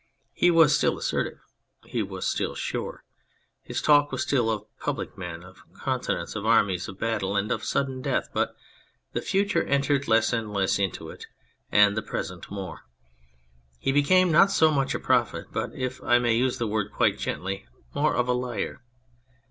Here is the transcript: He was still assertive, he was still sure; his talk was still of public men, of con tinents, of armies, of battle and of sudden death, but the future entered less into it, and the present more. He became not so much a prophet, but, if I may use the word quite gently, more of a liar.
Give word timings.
He 0.33 0.49
was 0.49 0.75
still 0.75 0.97
assertive, 0.97 1.37
he 1.85 2.01
was 2.01 2.25
still 2.25 2.55
sure; 2.55 3.03
his 3.61 3.83
talk 3.83 4.11
was 4.11 4.23
still 4.23 4.49
of 4.49 4.65
public 4.79 5.15
men, 5.15 5.43
of 5.43 5.61
con 5.75 5.99
tinents, 5.99 6.35
of 6.35 6.43
armies, 6.43 6.87
of 6.87 6.97
battle 6.97 7.35
and 7.37 7.51
of 7.51 7.63
sudden 7.63 8.01
death, 8.01 8.27
but 8.33 8.55
the 9.13 9.21
future 9.21 9.61
entered 9.61 10.07
less 10.07 10.33
into 10.33 11.09
it, 11.11 11.27
and 11.71 11.95
the 11.95 12.01
present 12.01 12.49
more. 12.49 12.79
He 13.77 13.91
became 13.91 14.31
not 14.31 14.49
so 14.49 14.71
much 14.71 14.95
a 14.95 14.99
prophet, 14.99 15.49
but, 15.51 15.71
if 15.75 16.01
I 16.01 16.17
may 16.17 16.33
use 16.35 16.57
the 16.57 16.65
word 16.65 16.91
quite 16.91 17.19
gently, 17.19 17.67
more 17.93 18.15
of 18.15 18.27
a 18.27 18.33
liar. 18.33 18.81